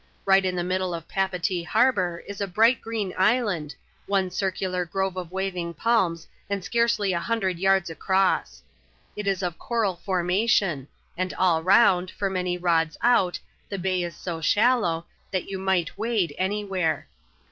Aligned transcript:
Right 0.25 0.43
in 0.43 0.55
the 0.55 0.63
middle 0.63 0.95
of 0.95 1.07
Papectec 1.07 1.67
harbour 1.67 2.23
is 2.25 2.41
a 2.41 2.47
bright 2.47 2.81
green 2.81 3.13
island, 3.19 3.75
one 4.07 4.31
circular 4.31 4.83
grove 4.83 5.15
of 5.15 5.31
waving 5.31 5.75
palms, 5.75 6.27
and 6.49 6.63
scarcely 6.63 7.13
a 7.13 7.19
lumdred 7.19 7.59
yards 7.59 7.87
across. 7.91 8.63
It 9.15 9.27
is 9.27 9.43
of 9.43 9.59
coral 9.59 9.95
formation; 9.97 10.87
and 11.15 11.35
all 11.35 11.61
round, 11.61 12.09
fir 12.09 12.31
many 12.31 12.57
rods 12.57 12.97
out, 13.03 13.39
the 13.69 13.77
bay 13.77 14.01
is 14.01 14.15
so 14.15 14.41
shallow, 14.41 15.05
that 15.29 15.47
you 15.49 15.59
might 15.59 15.95
wade 15.99 16.33
anywhere. 16.35 17.07